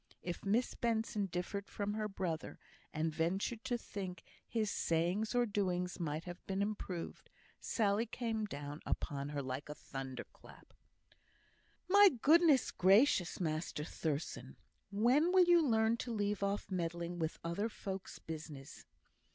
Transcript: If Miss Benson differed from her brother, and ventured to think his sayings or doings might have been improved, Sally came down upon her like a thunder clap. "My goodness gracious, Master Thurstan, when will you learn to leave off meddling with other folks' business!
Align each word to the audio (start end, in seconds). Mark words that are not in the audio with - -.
If 0.23 0.43
Miss 0.43 0.73
Benson 0.73 1.27
differed 1.27 1.67
from 1.67 1.93
her 1.93 2.07
brother, 2.07 2.57
and 2.91 3.13
ventured 3.13 3.63
to 3.65 3.77
think 3.77 4.23
his 4.47 4.71
sayings 4.71 5.35
or 5.35 5.45
doings 5.45 5.99
might 5.99 6.23
have 6.23 6.43
been 6.47 6.63
improved, 6.63 7.29
Sally 7.59 8.07
came 8.07 8.45
down 8.45 8.81
upon 8.83 9.29
her 9.29 9.43
like 9.43 9.69
a 9.69 9.75
thunder 9.75 10.23
clap. 10.33 10.73
"My 11.87 12.09
goodness 12.19 12.71
gracious, 12.71 13.39
Master 13.39 13.83
Thurstan, 13.83 14.55
when 14.89 15.31
will 15.31 15.45
you 15.45 15.63
learn 15.63 15.97
to 15.97 16.11
leave 16.11 16.41
off 16.41 16.71
meddling 16.71 17.19
with 17.19 17.37
other 17.43 17.69
folks' 17.69 18.17
business! 18.17 18.87